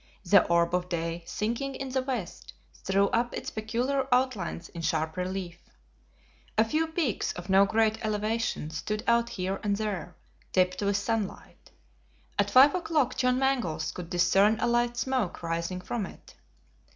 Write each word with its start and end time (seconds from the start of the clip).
The 0.25 0.43
orb 0.47 0.73
of 0.73 0.89
day 0.89 1.21
sinking 1.27 1.75
in 1.75 1.89
the 1.89 2.01
west, 2.01 2.53
threw 2.73 3.09
up 3.09 3.35
its 3.35 3.51
peculiar 3.51 4.07
outlines 4.11 4.67
in 4.69 4.81
sharp 4.81 5.15
relief. 5.15 5.59
A 6.57 6.65
few 6.65 6.87
peaks 6.87 7.33
of 7.33 7.51
no 7.51 7.67
great 7.67 8.03
elevation 8.03 8.71
stood 8.71 9.03
out 9.05 9.29
here 9.29 9.59
and 9.61 9.75
there, 9.75 10.15
tipped 10.53 10.81
with 10.81 10.97
sunlight. 10.97 11.69
At 12.39 12.49
five 12.49 12.73
o'clock 12.73 13.15
John 13.15 13.37
Mangles 13.37 13.91
could 13.91 14.09
discern 14.09 14.59
a 14.59 14.65
light 14.65 14.97
smoke 14.97 15.43
rising 15.43 15.81
from 15.81 16.07
it. 16.07 16.33